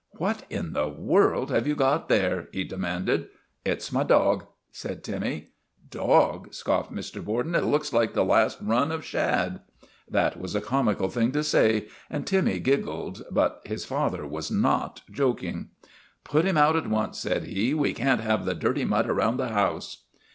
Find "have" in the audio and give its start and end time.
1.51-1.67, 18.21-18.45